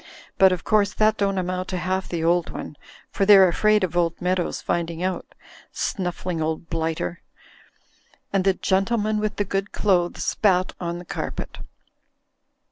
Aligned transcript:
But 0.39 0.51
of 0.51 0.63
course 0.63 0.95
that 0.95 1.17
don't 1.17 1.37
amount 1.37 1.67
to 1.67 1.77
half 1.77 2.09
the 2.09 2.23
old 2.23 2.49
one, 2.49 2.75
for 3.11 3.23
they're 3.23 3.47
afraid 3.47 3.83
of 3.83 3.95
old 3.95 4.19
Meadows 4.19 4.59
finding 4.59 5.03
out. 5.03 5.35
Snuffling 5.71 6.41
old 6.41 6.71
blighter!" 6.71 7.21
And 8.33 8.43
the 8.43 8.55
gentleman 8.55 9.19
with 9.19 9.35
the 9.35 9.45
good 9.45 9.71
clothes 9.71 10.25
spat 10.25 10.73
on 10.79 10.97
the 10.97 11.05
carpet. 11.05 11.59